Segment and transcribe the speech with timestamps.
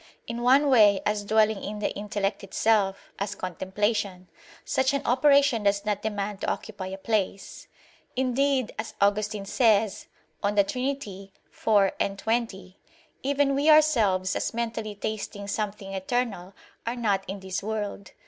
[0.25, 4.29] In one way, as dwelling in the intellect itself, as contemplation;
[4.65, 7.67] such an operation does not demand to occupy a place;
[8.15, 10.07] indeed, as Augustine says
[10.41, 10.97] (De Trin.
[10.99, 12.79] iv, 20):
[13.21, 16.55] "Even we ourselves as mentally tasting something eternal,
[16.87, 18.13] are not in this world."